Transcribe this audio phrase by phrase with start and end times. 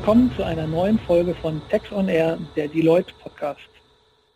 [0.00, 3.60] Willkommen zu einer neuen Folge von Tex on Air, der Deloitte Podcast.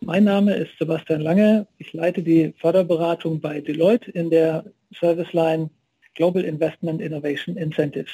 [0.03, 1.67] Mein Name ist Sebastian Lange.
[1.79, 5.71] Ich leite die Förderberatung bei Deloitte in der Serviceline
[6.17, 8.13] Global Investment Innovation Incentives.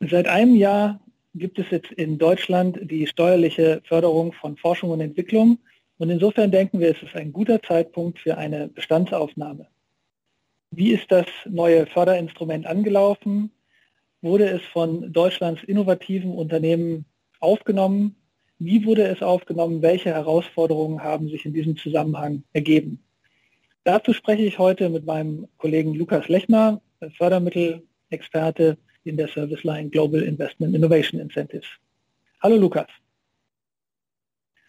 [0.00, 0.98] Seit einem Jahr
[1.34, 5.58] gibt es jetzt in Deutschland die steuerliche Förderung von Forschung und Entwicklung.
[5.98, 9.66] Und insofern denken wir, es ist ein guter Zeitpunkt für eine Bestandsaufnahme.
[10.70, 13.52] Wie ist das neue Förderinstrument angelaufen?
[14.20, 17.04] Wurde es von Deutschlands innovativen Unternehmen
[17.40, 18.16] aufgenommen?
[18.58, 19.82] Wie wurde es aufgenommen?
[19.82, 23.00] Welche Herausforderungen haben sich in diesem Zusammenhang ergeben?
[23.84, 26.80] Dazu spreche ich heute mit meinem Kollegen Lukas Lechner,
[27.16, 31.68] Fördermittelexperte in der Serviceline Global Investment Innovation Incentives.
[32.42, 32.88] Hallo Lukas.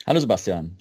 [0.06, 0.78] Hallo Sebastian.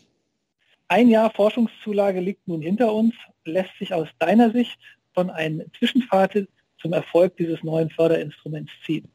[0.88, 3.14] Ein Jahr Forschungszulage liegt nun hinter uns.
[3.44, 4.78] Lässt sich aus deiner Sicht
[5.14, 6.48] von einem Zwischenfazit
[6.80, 9.08] zum Erfolg dieses neuen Förderinstruments ziehen?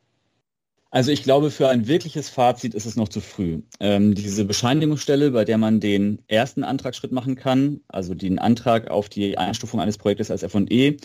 [0.93, 3.63] Also ich glaube, für ein wirkliches Fazit ist es noch zu früh.
[3.79, 9.09] Ähm, diese Bescheinigungsstelle, bei der man den ersten Antragsschritt machen kann, also den Antrag auf
[9.09, 10.97] die Einstufung eines Projektes als F&E,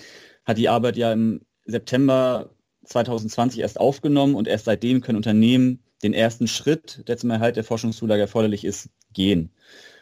[0.44, 2.50] hat die Arbeit ja im September
[2.84, 7.64] 2020 erst aufgenommen und erst seitdem können Unternehmen den ersten Schritt, der zum Erhalt der
[7.64, 9.54] Forschungszulage erforderlich ist, gehen.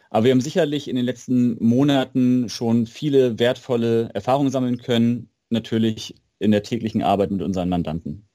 [0.09, 6.15] Aber wir haben sicherlich in den letzten Monaten schon viele wertvolle Erfahrungen sammeln können, natürlich
[6.39, 8.27] in der täglichen Arbeit mit unseren Mandanten.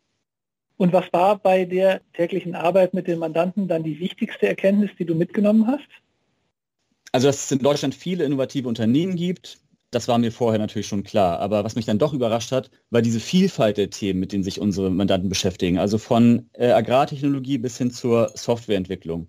[0.76, 5.04] Und was war bei der täglichen Arbeit mit den Mandanten dann die wichtigste Erkenntnis, die
[5.04, 5.86] du mitgenommen hast?
[7.12, 9.58] Also, dass es in Deutschland viele innovative Unternehmen gibt,
[9.92, 11.38] das war mir vorher natürlich schon klar.
[11.38, 14.58] Aber was mich dann doch überrascht hat, war diese Vielfalt der Themen, mit denen sich
[14.58, 15.78] unsere Mandanten beschäftigen.
[15.78, 19.28] Also von äh, Agrartechnologie bis hin zur Softwareentwicklung.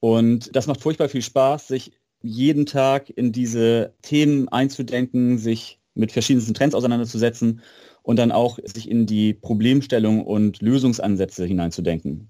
[0.00, 6.10] Und das macht furchtbar viel Spaß, sich jeden Tag in diese Themen einzudenken, sich mit
[6.10, 7.62] verschiedensten Trends auseinanderzusetzen
[8.04, 12.28] und dann auch sich in die Problemstellung und Lösungsansätze hineinzudenken.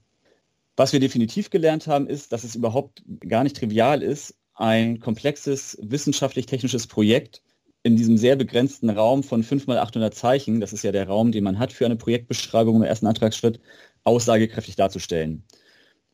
[0.76, 5.76] Was wir definitiv gelernt haben, ist, dass es überhaupt gar nicht trivial ist, ein komplexes
[5.82, 7.42] wissenschaftlich-technisches Projekt
[7.82, 11.32] in diesem sehr begrenzten Raum von 5 mal 800 Zeichen, das ist ja der Raum,
[11.32, 13.60] den man hat für eine Projektbeschreibung im ersten Antragsschritt,
[14.04, 15.44] aussagekräftig darzustellen.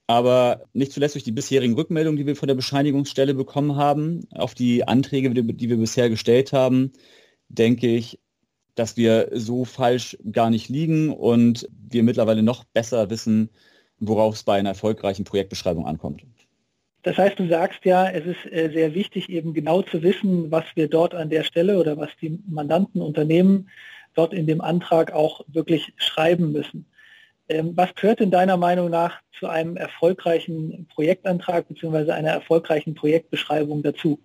[0.07, 4.55] Aber nicht zuletzt durch die bisherigen Rückmeldungen, die wir von der Bescheinigungsstelle bekommen haben, auf
[4.55, 6.93] die Anträge, die wir bisher gestellt haben,
[7.49, 8.19] denke ich,
[8.75, 13.51] dass wir so falsch gar nicht liegen und wir mittlerweile noch besser wissen,
[13.99, 16.23] worauf es bei einer erfolgreichen Projektbeschreibung ankommt.
[17.03, 20.65] Das heißt, du sagst ja, es ist äh, sehr wichtig, eben genau zu wissen, was
[20.75, 23.71] wir dort an der Stelle oder was die Mandanten, Unternehmen
[24.15, 26.87] dort in dem Antrag auch wirklich schreiben müssen.
[27.49, 32.13] Ähm, was gehört in deiner Meinung nach zu einem erfolgreichen Projektantrag bzw.
[32.13, 34.19] einer erfolgreichen Projektbeschreibung dazu?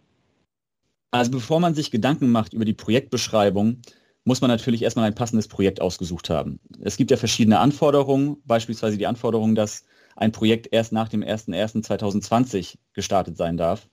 [1.11, 3.81] Also bevor man sich Gedanken macht über die Projektbeschreibung,
[4.25, 6.59] muss man natürlich erstmal ein passendes Projekt ausgesucht haben.
[6.81, 9.83] Es gibt ja verschiedene Anforderungen, beispielsweise die Anforderung, dass
[10.15, 13.87] ein Projekt erst nach dem 01.01.2020 gestartet sein darf.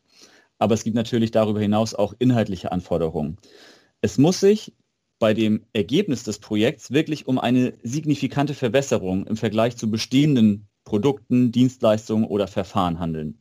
[0.59, 3.37] Aber es gibt natürlich darüber hinaus auch inhaltliche Anforderungen.
[4.01, 4.73] Es muss sich
[5.19, 11.53] bei dem Ergebnis des Projekts wirklich um eine signifikante Verbesserung im Vergleich zu bestehenden Produkten,
[11.53, 13.39] Dienstleistungen oder Verfahren handeln.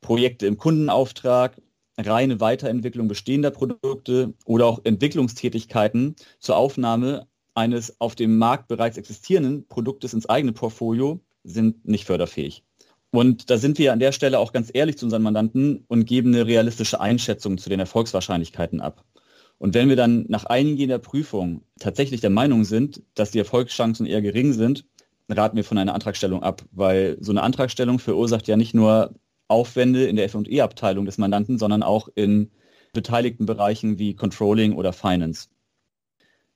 [0.00, 1.56] Projekte im Kundenauftrag,
[1.98, 9.66] reine Weiterentwicklung bestehender Produkte oder auch Entwicklungstätigkeiten zur Aufnahme eines auf dem Markt bereits existierenden
[9.68, 12.64] Produktes ins eigene Portfolio sind nicht förderfähig.
[13.10, 16.34] Und da sind wir an der Stelle auch ganz ehrlich zu unseren Mandanten und geben
[16.34, 19.04] eine realistische Einschätzung zu den Erfolgswahrscheinlichkeiten ab.
[19.58, 24.22] Und wenn wir dann nach eingehender Prüfung tatsächlich der Meinung sind, dass die Erfolgschancen eher
[24.22, 24.86] gering sind,
[25.28, 29.14] raten wir von einer Antragstellung ab, weil so eine Antragstellung verursacht ja nicht nur
[29.52, 32.50] Aufwände in der F&E-Abteilung des Mandanten, sondern auch in
[32.92, 35.48] beteiligten Bereichen wie Controlling oder Finance.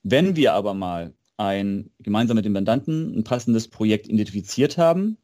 [0.03, 5.19] Wenn wir aber mal ein, gemeinsam mit dem Mandanten ein passendes Projekt identifiziert haben,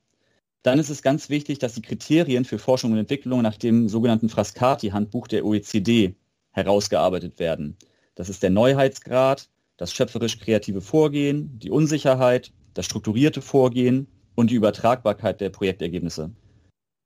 [0.62, 4.28] dann ist es ganz wichtig, dass die Kriterien für Forschung und Entwicklung nach dem sogenannten
[4.28, 6.14] Frascati-Handbuch der OECD
[6.52, 7.76] herausgearbeitet werden.
[8.14, 15.40] Das ist der Neuheitsgrad, das schöpferisch-kreative Vorgehen, die Unsicherheit, das strukturierte Vorgehen und die Übertragbarkeit
[15.40, 16.30] der Projektergebnisse.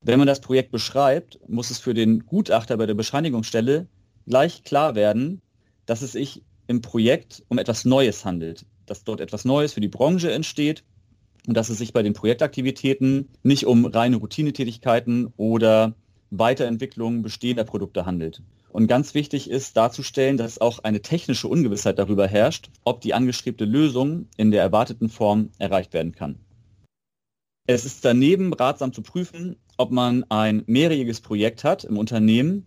[0.01, 3.89] Wenn man das Projekt beschreibt, muss es für den Gutachter bei der Bescheinigungsstelle
[4.27, 5.41] gleich klar werden,
[5.85, 9.89] dass es sich im Projekt um etwas Neues handelt dass dort etwas Neues für die
[9.89, 10.85] Branche entsteht
[11.47, 15.95] und dass es sich bei den Projektaktivitäten nicht um reine Routinetätigkeiten oder
[16.31, 18.43] Weiterentwicklung bestehender Produkte handelt.
[18.71, 23.65] Und ganz wichtig ist darzustellen, dass auch eine technische Ungewissheit darüber herrscht, ob die angestrebte
[23.65, 26.39] Lösung in der erwarteten Form erreicht werden kann.
[27.69, 32.67] Es ist daneben ratsam zu prüfen, ob man ein mehrjähriges Projekt hat im Unternehmen,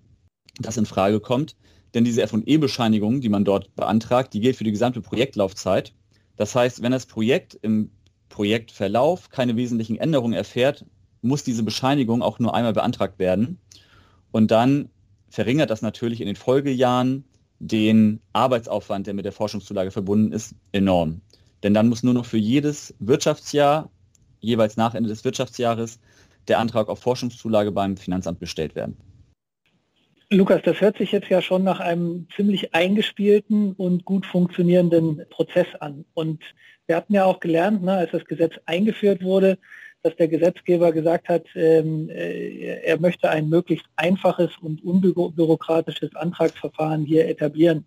[0.59, 1.55] das in Frage kommt,
[1.93, 5.93] denn diese F&E-Bescheinigung, die man dort beantragt, die gilt für die gesamte Projektlaufzeit
[6.39, 7.91] das heißt, wenn das Projekt im
[8.29, 10.85] Projektverlauf keine wesentlichen Änderungen erfährt,
[11.21, 13.59] muss diese Bescheinigung auch nur einmal beantragt werden.
[14.31, 14.87] Und dann
[15.27, 17.25] verringert das natürlich in den Folgejahren
[17.59, 21.19] den Arbeitsaufwand, der mit der Forschungszulage verbunden ist, enorm.
[21.61, 23.91] Denn dann muss nur noch für jedes Wirtschaftsjahr,
[24.39, 25.99] jeweils nach Ende des Wirtschaftsjahres,
[26.47, 28.97] der Antrag auf Forschungszulage beim Finanzamt gestellt werden.
[30.31, 35.65] Lukas, das hört sich jetzt ja schon nach einem ziemlich eingespielten und gut funktionierenden Prozess
[35.79, 36.05] an.
[36.13, 36.43] Und
[36.85, 39.57] wir hatten ja auch gelernt, ne, als das Gesetz eingeführt wurde,
[40.03, 47.05] dass der Gesetzgeber gesagt hat, ähm, äh, er möchte ein möglichst einfaches und unbürokratisches Antragsverfahren
[47.05, 47.85] hier etablieren,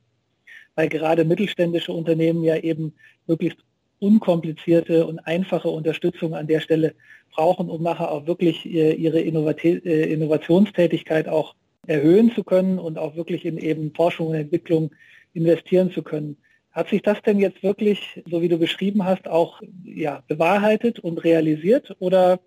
[0.75, 2.93] weil gerade mittelständische Unternehmen ja eben
[3.27, 3.59] möglichst
[4.03, 6.95] unkomplizierte und einfache Unterstützung an der Stelle
[7.31, 11.55] brauchen, um nachher auch wirklich ihre äh, Innovationstätigkeit auch
[11.87, 14.91] erhöhen zu können und auch wirklich in eben Forschung und Entwicklung
[15.35, 16.37] investieren zu können.
[16.73, 21.23] Hat sich das denn jetzt wirklich, so wie du beschrieben hast, auch ja, bewahrheitet und
[21.23, 22.41] realisiert oder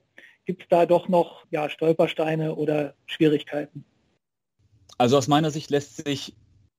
[0.46, 3.86] gibt es da doch noch ja, Stolpersteine oder Schwierigkeiten?
[4.98, 6.34] Also aus meiner Sicht lässt sich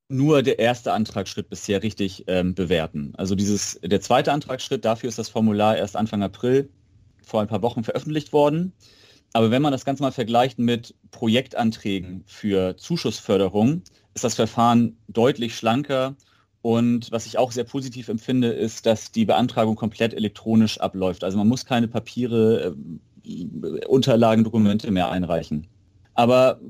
[0.09, 3.13] nur der erste Antragsschritt bisher richtig ähm, bewerten.
[3.17, 6.69] Also dieses, der zweite Antragsschritt, dafür ist das Formular erst Anfang April
[7.23, 8.73] vor ein paar Wochen veröffentlicht worden.
[9.33, 13.83] Aber wenn man das Ganze mal vergleicht mit Projektanträgen für Zuschussförderung,
[14.15, 16.17] ist das Verfahren deutlich schlanker
[16.67, 21.23] und was ich auch sehr positiv empfinde, ist, dass die Beantragung komplett elektronisch abläuft.
[21.23, 22.75] Also man muss keine Papiere,
[23.25, 25.69] äh, Unterlagen, Dokumente mehr einreichen.
[26.15, 26.61] Aber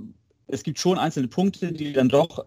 [0.49, 2.45] es gibt schon einzelne Punkte, die dann doch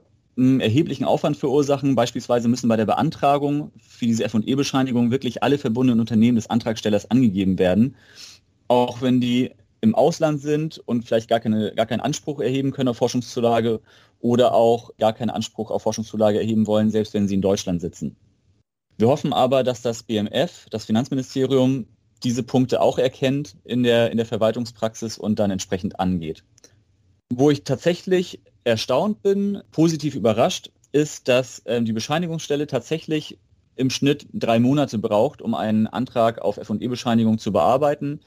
[0.59, 1.95] erheblichen Aufwand verursachen.
[1.95, 7.59] Beispielsweise müssen bei der Beantragung für diese F&E-Bescheinigung wirklich alle verbundenen Unternehmen des Antragstellers angegeben
[7.59, 7.95] werden.
[8.67, 9.51] Auch wenn die
[9.81, 13.81] im Ausland sind und vielleicht gar, keine, gar keinen Anspruch erheben können auf Forschungszulage
[14.19, 18.15] oder auch gar keinen Anspruch auf Forschungszulage erheben wollen, selbst wenn sie in Deutschland sitzen.
[18.97, 21.87] Wir hoffen aber, dass das BMF, das Finanzministerium,
[22.23, 26.43] diese Punkte auch erkennt in der, in der Verwaltungspraxis und dann entsprechend angeht.
[27.31, 33.37] Wo ich tatsächlich erstaunt bin, positiv überrascht, ist, dass äh, die Bescheinigungsstelle tatsächlich
[33.75, 38.19] im Schnitt drei Monate braucht, um einen Antrag auf F&E-Bescheinigung zu bearbeiten.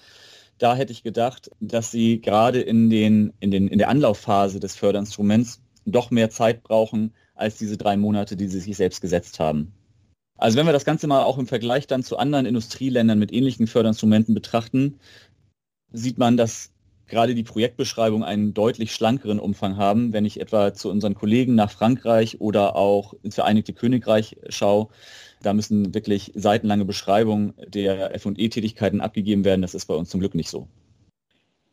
[0.59, 4.77] Da hätte ich gedacht, dass sie gerade in, den, in, den, in der Anlaufphase des
[4.77, 9.73] Förderinstruments doch mehr Zeit brauchen als diese drei Monate, die sie sich selbst gesetzt haben.
[10.39, 13.67] Also wenn wir das Ganze mal auch im Vergleich dann zu anderen Industrieländern mit ähnlichen
[13.67, 14.99] Förderinstrumenten betrachten,
[15.93, 16.71] sieht man, dass
[17.09, 20.13] gerade die Projektbeschreibungen einen deutlich schlankeren Umfang haben.
[20.13, 24.89] Wenn ich etwa zu unseren Kollegen nach Frankreich oder auch ins Vereinigte Königreich schaue,
[25.43, 29.63] da müssen wirklich seitenlange Beschreibungen der F&E-Tätigkeiten abgegeben werden.
[29.63, 30.69] Das ist bei uns zum Glück nicht so.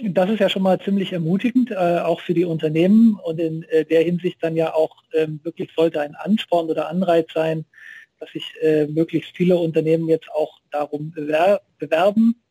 [0.02, 3.84] Das ist ja schon mal ziemlich ermutigend, äh, auch für die Unternehmen und in äh,
[3.84, 7.66] der Hinsicht dann ja auch ähm, wirklich sollte ein Ansporn oder Anreiz sein,
[8.20, 12.42] dass sich äh, möglichst viele Unternehmen jetzt auch darum bewer bewerben.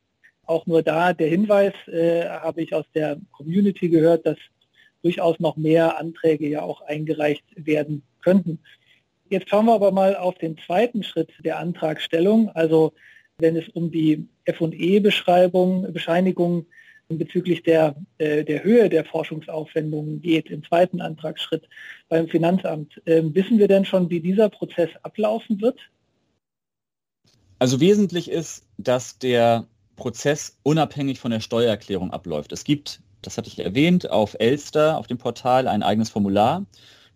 [0.49, 4.39] Auch nur da der Hinweis äh, habe ich aus der Community gehört, dass
[5.03, 8.59] durchaus noch mehr Anträge ja auch eingereicht werden könnten.
[9.29, 12.95] Jetzt schauen wir aber mal auf den zweiten Schritt der Antragstellung, also
[13.37, 16.65] wenn es um die F&E-Beschreibung, Bescheinigung
[17.09, 21.69] bezüglich der, äh, der Höhe der Forschungsaufwendungen geht im zweiten Antragsschritt
[22.09, 23.03] beim Finanzamt.
[23.05, 25.79] Ähm, wissen wir denn schon, wie dieser Prozess ablaufen wird?
[27.59, 29.67] Also wesentlich ist, dass der
[29.99, 32.53] Prozess unabhängig von der Steuererklärung abläuft.
[32.53, 36.65] Es gibt, das hatte ich erwähnt, auf Elster, auf dem Portal ein eigenes Formular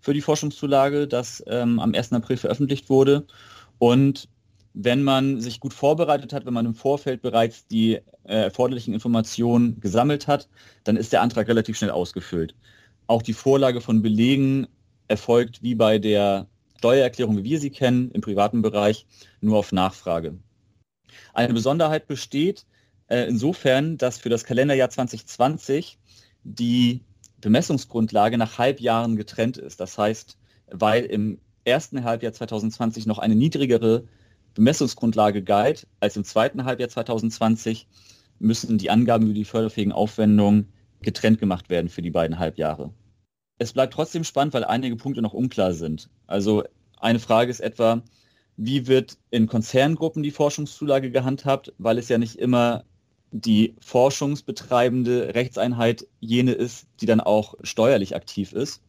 [0.00, 2.12] für die Forschungszulage, das ähm, am 1.
[2.12, 3.24] April veröffentlicht wurde.
[3.78, 4.28] Und
[4.74, 9.80] wenn man sich gut vorbereitet hat, wenn man im Vorfeld bereits die äh, erforderlichen Informationen
[9.80, 10.48] gesammelt hat,
[10.84, 12.54] dann ist der Antrag relativ schnell ausgefüllt.
[13.06, 14.66] Auch die Vorlage von Belegen
[15.08, 16.46] erfolgt wie bei der
[16.78, 19.06] Steuererklärung, wie wir sie kennen, im privaten Bereich,
[19.40, 20.36] nur auf Nachfrage.
[21.32, 22.66] Eine Besonderheit besteht
[23.12, 25.98] äh, insofern, dass für das Kalenderjahr 2020
[26.44, 27.02] die
[27.42, 29.80] Bemessungsgrundlage nach Halbjahren getrennt ist.
[29.80, 30.38] Das heißt,
[30.70, 34.04] weil im ersten Halbjahr 2020 noch eine niedrigere
[34.54, 37.86] Bemessungsgrundlage galt, als im zweiten Halbjahr 2020
[38.38, 42.94] müssen die Angaben über die förderfähigen Aufwendungen getrennt gemacht werden für die beiden Halbjahre.
[43.58, 46.08] Es bleibt trotzdem spannend, weil einige Punkte noch unklar sind.
[46.26, 46.64] Also
[46.98, 48.02] eine Frage ist etwa,
[48.56, 52.84] wie wird in Konzerngruppen die Forschungszulage gehandhabt, weil es ja nicht immer
[53.32, 58.82] die forschungsbetreibende Rechtseinheit jene ist, die dann auch steuerlich aktiv ist.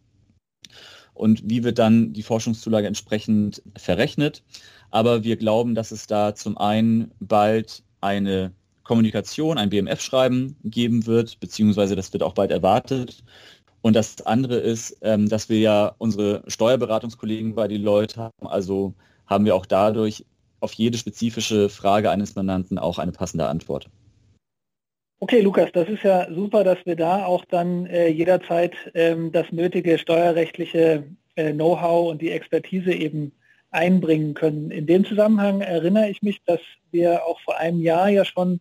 [1.13, 4.43] Und wie wird dann die Forschungszulage entsprechend verrechnet?
[4.91, 8.51] Aber wir glauben, dass es da zum einen bald eine
[8.83, 13.23] Kommunikation, ein BMF-Schreiben geben wird, beziehungsweise das wird auch bald erwartet.
[13.81, 18.47] Und das andere ist, ähm, dass wir ja unsere Steuerberatungskollegen bei die Leute haben.
[18.47, 18.93] Also
[19.25, 20.25] haben wir auch dadurch
[20.59, 23.89] auf jede spezifische Frage eines Mandanten auch eine passende Antwort.
[25.23, 29.49] Okay, Lukas, das ist ja super, dass wir da auch dann äh, jederzeit ähm, das
[29.53, 33.31] nötige steuerrechtliche äh, Know-how und die Expertise eben
[33.71, 34.69] einbringen können.
[34.69, 36.59] In dem Zusammenhang erinnere ich mich, dass
[36.91, 38.59] wir auch vor einem Jahr ja schon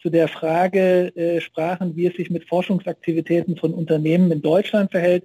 [0.00, 5.22] zu der Frage äh, sprachen, wie es sich mit Forschungsaktivitäten von Unternehmen in Deutschland verhält,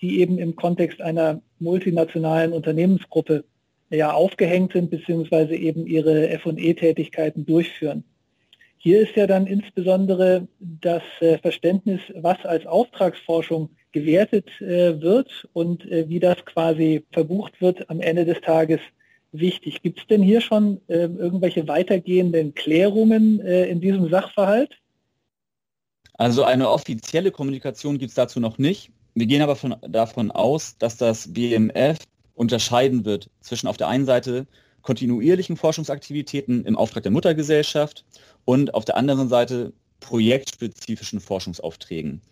[0.00, 3.44] die eben im Kontext einer multinationalen Unternehmensgruppe
[3.90, 8.02] ja aufgehängt sind, beziehungsweise eben ihre F&E-Tätigkeiten durchführen.
[8.86, 15.84] Hier ist ja dann insbesondere das äh, Verständnis, was als Auftragsforschung gewertet äh, wird und
[15.90, 18.78] äh, wie das quasi verbucht wird am Ende des Tages
[19.32, 19.82] wichtig.
[19.82, 24.70] Gibt es denn hier schon irgendwelche weitergehenden Klärungen in diesem Sachverhalt?
[26.14, 28.92] Also eine offizielle Kommunikation gibt es dazu noch nicht.
[29.14, 31.98] Wir gehen aber von, davon aus, dass das BMF
[32.34, 34.46] unterscheiden wird zwischen auf der einen Seite
[34.86, 38.04] kontinuierlichen Forschungsaktivitäten im Auftrag der Muttergesellschaft
[38.44, 42.22] und auf der anderen Seite projektspezifischen Forschungsaufträgen.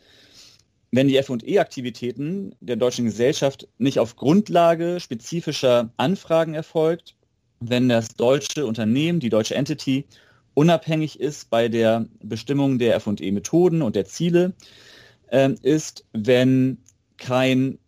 [0.93, 7.17] Wenn die FE-Aktivitäten der deutschen Gesellschaft nicht auf Grundlage spezifischer Anfragen erfolgt,
[7.59, 10.05] wenn das deutsche Unternehmen, die deutsche Entity,
[10.55, 14.53] unabhängig ist bei der Bestimmung der FE-Methoden und der Ziele,
[15.33, 16.79] äh, ist, wenn
[17.17, 17.79] kein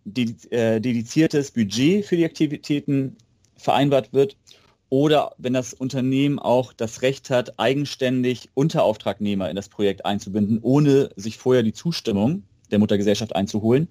[0.50, 3.16] äh, dediziertes Budget für die Aktivitäten
[3.56, 4.36] vereinbart wird
[4.88, 11.10] oder wenn das Unternehmen auch das Recht hat, eigenständig Unterauftragnehmer in das Projekt einzubinden, ohne
[11.16, 13.88] sich vorher die Zustimmung der Muttergesellschaft einzuholen,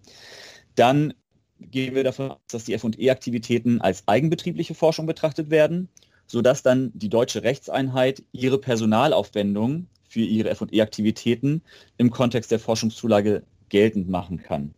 [0.76, 1.14] dann
[1.60, 5.90] gehen wir davon aus, dass die F&E-Aktivitäten als eigenbetriebliche Forschung betrachtet werden,
[6.28, 11.62] sodass dann die deutsche Rechtseinheit ihre Personalaufwendungen für ihre F&E-Aktivitäten
[11.98, 14.74] im Kontext der Forschungszulage geltend machen kann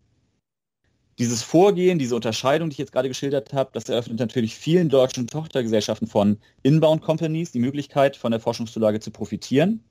[1.19, 5.27] dieses Vorgehen, diese Unterscheidung, die ich jetzt gerade geschildert habe, das eröffnet natürlich vielen deutschen
[5.27, 9.83] Tochtergesellschaften von Inbound Companies die Möglichkeit, von der Forschungszulage zu profitieren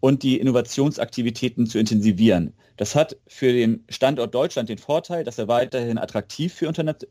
[0.00, 2.54] und die Innovationsaktivitäten zu intensivieren.
[2.76, 6.66] Das hat für den Standort Deutschland den Vorteil, dass er weiterhin attraktiv für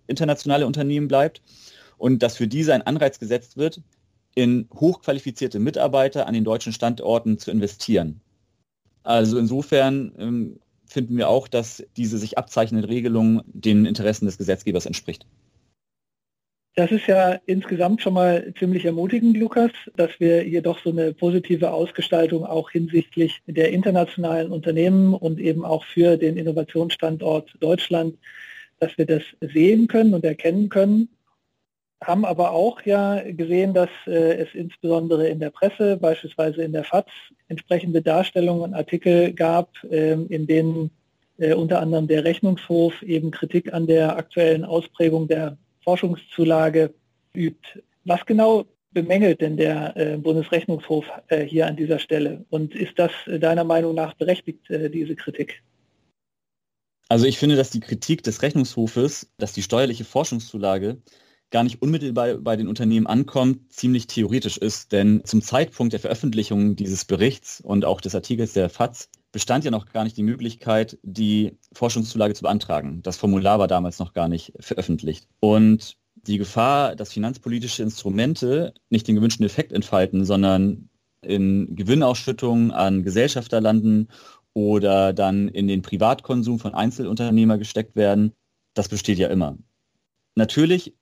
[0.08, 1.42] internationale Unternehmen bleibt
[1.98, 3.82] und dass für diese ein Anreiz gesetzt wird,
[4.36, 8.22] in hochqualifizierte Mitarbeiter an den deutschen Standorten zu investieren.
[9.04, 14.86] Also insofern ähm, finden wir auch, dass diese sich abzeichnende Regelung den Interessen des Gesetzgebers
[14.86, 15.26] entspricht.
[16.76, 21.14] Das ist ja insgesamt schon mal ziemlich ermutigend, Lukas, dass wir hier doch so eine
[21.14, 28.18] positive Ausgestaltung auch hinsichtlich der internationalen Unternehmen und eben auch für den Innovationsstandort Deutschland,
[28.80, 31.10] dass wir das sehen können und erkennen können
[32.02, 36.84] haben aber auch ja gesehen, dass äh, es insbesondere in der Presse, beispielsweise in der
[36.84, 37.08] FAZ,
[37.48, 40.92] entsprechende Darstellungen und Artikel gab, äh, in denen
[41.38, 46.94] äh, unter anderem der Rechnungshof eben Kritik an der aktuellen Ausprägung der Forschungszulage
[47.34, 47.82] übt.
[48.06, 52.46] Was genau bemängelt denn der äh, Bundesrechnungshof äh, hier an dieser Stelle?
[52.50, 55.62] Und ist das äh, deiner Meinung nach berechtigt, diese Kritik?
[57.08, 60.98] Also ich finde, dass die Kritik des Rechnungshofes, dass die steuerliche Forschungszulage
[61.52, 64.92] gar nicht unmittelbar bei den Unternehmen ankommt, ziemlich theoretisch ist.
[64.92, 69.72] Denn zum Zeitpunkt der Veröffentlichung dieses Berichts und auch des Artikels der FAZ bestand ja
[69.72, 73.02] noch gar nicht die Möglichkeit, die Forschungszulage zu beantragen.
[73.04, 75.28] Das Formular war damals noch gar nicht veröffentlicht.
[75.40, 80.90] Und die Gefahr, dass finanzpolitische Instrumente nicht den gewünschten Effekt entfalten, sondern
[81.22, 84.08] in Gewinnausschüttungen an Gesellschafter landen
[84.54, 88.34] oder dann in den Privatkonsum von Einzelunternehmer gesteckt werden,
[88.74, 89.58] das besteht ja immer.
[90.36, 90.94] Natürlich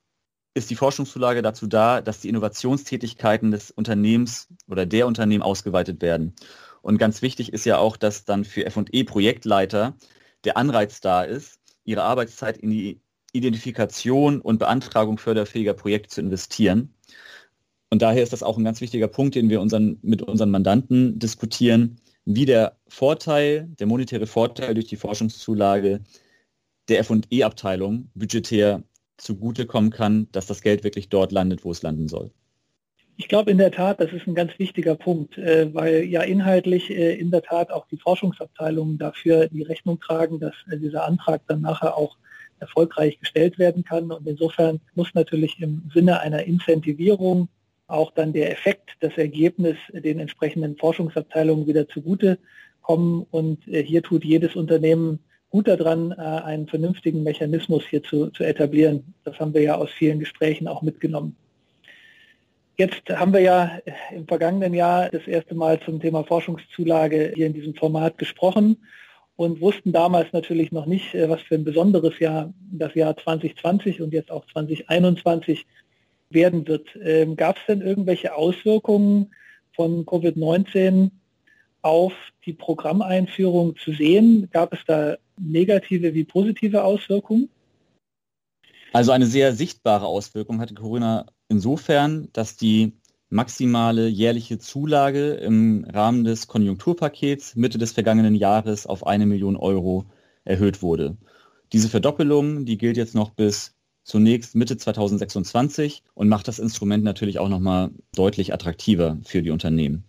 [0.57, 6.35] ist die Forschungszulage dazu da, dass die Innovationstätigkeiten des Unternehmens oder der Unternehmen ausgeweitet werden.
[6.81, 9.95] Und ganz wichtig ist ja auch, dass dann für FE-Projektleiter
[10.43, 13.01] der Anreiz da ist, ihre Arbeitszeit in die
[13.33, 16.93] Identifikation und Beantragung förderfähiger Projekte zu investieren.
[17.89, 21.19] Und daher ist das auch ein ganz wichtiger Punkt, den wir unseren, mit unseren Mandanten
[21.19, 26.01] diskutieren, wie der Vorteil, der monetäre Vorteil durch die Forschungszulage
[26.89, 28.83] der FE-Abteilung budgetär
[29.17, 32.31] zugutekommen kann, dass das Geld wirklich dort landet, wo es landen soll.
[33.19, 36.91] Ich glaube in der Tat, das ist ein ganz wichtiger Punkt, äh, weil ja inhaltlich
[36.91, 41.41] äh, in der Tat auch die Forschungsabteilungen dafür die Rechnung tragen, dass äh, dieser Antrag
[41.47, 42.15] dann nachher auch
[42.59, 44.11] erfolgreich gestellt werden kann.
[44.11, 47.49] Und insofern muss natürlich im Sinne einer Incentivierung
[47.87, 52.37] auch dann der Effekt, das Ergebnis den entsprechenden Forschungsabteilungen wieder zugute
[52.81, 53.25] kommen.
[53.31, 55.19] Und hier tut jedes Unternehmen
[55.49, 59.13] gut daran, äh, einen vernünftigen Mechanismus hier zu, zu etablieren.
[59.23, 61.35] Das haben wir ja aus vielen Gesprächen auch mitgenommen.
[62.77, 63.79] Jetzt haben wir ja
[64.11, 68.77] im vergangenen Jahr das erste Mal zum Thema Forschungszulage hier in diesem Format gesprochen
[69.35, 74.01] und wussten damals natürlich noch nicht, äh, was für ein besonderes Jahr das Jahr 2020
[74.01, 75.65] und jetzt auch 2021
[76.29, 76.87] werden wird.
[77.01, 79.33] Ähm, Gab es denn irgendwelche Auswirkungen
[79.73, 81.11] von Covid-19
[81.81, 82.13] auf
[82.45, 84.49] die Programmeinführung zu sehen?
[84.51, 87.49] Gab es da negative wie positive Auswirkungen?
[88.93, 92.93] Also eine sehr sichtbare Auswirkung hatte Corona insofern, dass die
[93.29, 100.05] maximale jährliche Zulage im Rahmen des Konjunkturpakets Mitte des vergangenen Jahres auf eine Million Euro
[100.45, 101.17] erhöht wurde.
[101.73, 107.39] Diese Verdoppelung, die gilt jetzt noch bis zunächst Mitte 2026 und macht das Instrument natürlich
[107.39, 110.05] auch nochmal deutlich attraktiver für die Unternehmen.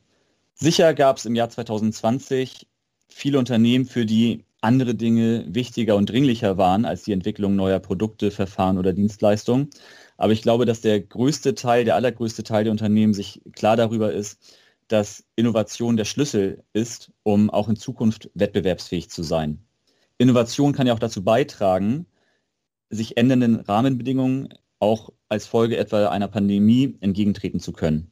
[0.54, 2.68] Sicher gab es im Jahr 2020
[3.08, 8.30] viele Unternehmen, für die andere Dinge wichtiger und dringlicher waren als die Entwicklung neuer Produkte,
[8.30, 9.70] Verfahren oder Dienstleistungen.
[10.16, 14.12] Aber ich glaube, dass der größte Teil, der allergrößte Teil der Unternehmen sich klar darüber
[14.12, 14.38] ist,
[14.88, 19.64] dass Innovation der Schlüssel ist, um auch in Zukunft wettbewerbsfähig zu sein.
[20.16, 22.06] Innovation kann ja auch dazu beitragen,
[22.90, 28.10] sich ändernden Rahmenbedingungen auch als Folge etwa einer Pandemie entgegentreten zu können.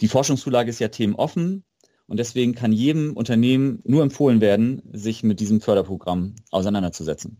[0.00, 1.64] Die Forschungszulage ist ja themenoffen
[2.06, 7.38] und deswegen kann jedem Unternehmen nur empfohlen werden, sich mit diesem Förderprogramm auseinanderzusetzen.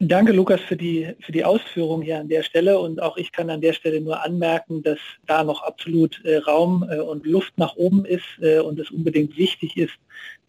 [0.00, 2.78] Danke, Lukas, für die, für die Ausführung hier an der Stelle.
[2.78, 6.86] Und auch ich kann an der Stelle nur anmerken, dass da noch absolut äh, Raum
[6.88, 9.94] äh, und Luft nach oben ist äh, und es unbedingt wichtig ist,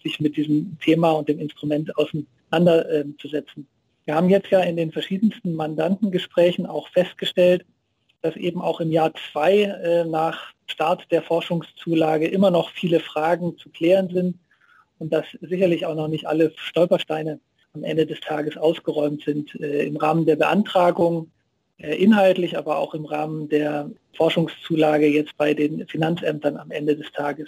[0.04, 3.68] sich mit diesem Thema und dem Instrument auseinanderzusetzen.
[4.06, 7.66] Wir haben jetzt ja in den verschiedensten Mandantengesprächen auch festgestellt,
[8.22, 13.58] dass eben auch im Jahr zwei äh, nach Start der Forschungszulage immer noch viele Fragen
[13.58, 14.38] zu klären sind
[15.00, 17.40] und dass sicherlich auch noch nicht alle Stolpersteine
[17.74, 21.32] am Ende des Tages ausgeräumt sind äh, im Rahmen der Beantragung,
[21.78, 27.12] äh, inhaltlich, aber auch im Rahmen der Forschungszulage jetzt bei den Finanzämtern am Ende des
[27.12, 27.48] Tages.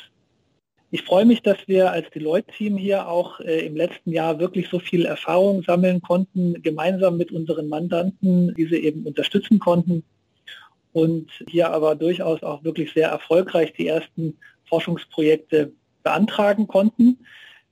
[0.93, 4.79] Ich freue mich, dass wir als Deloitte-Team hier auch äh, im letzten Jahr wirklich so
[4.79, 10.03] viel Erfahrung sammeln konnten, gemeinsam mit unseren Mandanten, diese eben unterstützen konnten
[10.93, 15.71] und hier aber durchaus auch wirklich sehr erfolgreich die ersten Forschungsprojekte
[16.03, 17.17] beantragen konnten.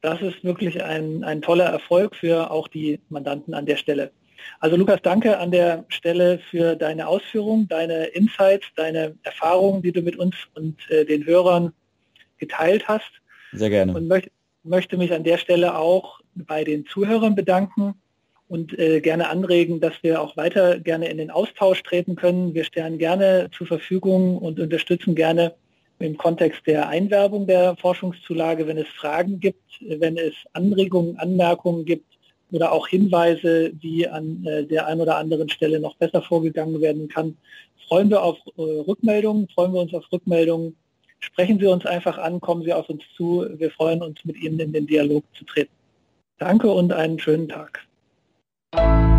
[0.01, 4.11] Das ist wirklich ein, ein toller Erfolg für auch die Mandanten an der Stelle.
[4.59, 10.01] Also Lukas, danke an der Stelle für deine Ausführungen, deine Insights, deine Erfahrungen, die du
[10.01, 11.73] mit uns und äh, den Hörern
[12.37, 13.11] geteilt hast.
[13.51, 13.93] Sehr gerne.
[13.93, 14.31] Und möcht,
[14.63, 17.95] möchte mich an der Stelle auch bei den Zuhörern bedanken
[18.49, 22.53] und äh, gerne anregen, dass wir auch weiter gerne in den Austausch treten können.
[22.55, 25.53] Wir stellen gerne zur Verfügung und unterstützen gerne
[25.99, 32.05] im Kontext der Einwerbung der Forschungszulage, wenn es Fragen gibt, wenn es Anregungen, Anmerkungen gibt
[32.51, 37.07] oder auch Hinweise, wie an äh, der einen oder anderen Stelle noch besser vorgegangen werden
[37.07, 37.37] kann.
[37.87, 40.75] Freuen wir auf äh, Rückmeldungen, freuen wir uns auf Rückmeldungen.
[41.19, 43.45] Sprechen Sie uns einfach an, kommen Sie auf uns zu.
[43.57, 45.71] Wir freuen uns, mit Ihnen in den Dialog zu treten.
[46.39, 47.88] Danke und einen schönen Tag.
[48.75, 49.18] You